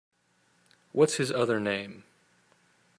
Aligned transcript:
What’s 0.93 1.17
his 1.17 1.31
other 1.31 1.59
name? 1.59 2.05